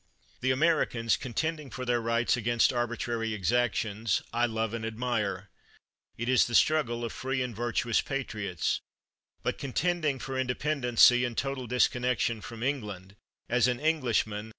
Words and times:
The 0.39 0.49
Americans, 0.49 1.15
contending 1.15 1.69
for 1.69 1.85
their 1.85 2.01
rights 2.01 2.35
against 2.35 2.73
arbitrary 2.73 3.35
ex 3.35 3.51
actions, 3.51 4.23
I 4.33 4.47
love 4.47 4.73
and 4.73 4.83
admire. 4.83 5.51
It 6.17 6.27
is 6.27 6.47
the 6.47 6.55
struggle 6.55 7.05
of 7.05 7.13
free 7.13 7.43
and 7.43 7.55
virtuous 7.55 8.01
patriots. 8.01 8.81
But, 9.43 9.59
contending 9.59 10.17
for 10.17 10.39
independency 10.39 11.23
and 11.23 11.37
total 11.37 11.67
disconnection 11.67 12.41
from 12.41 12.63
Eng 12.63 12.81
land, 12.81 13.15
as 13.47 13.67
an 13.67 13.79
Englishman. 13.79 14.49